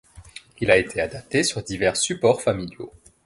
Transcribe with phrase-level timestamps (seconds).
[0.59, 2.91] Il a été adapté sur divers supports familiaux.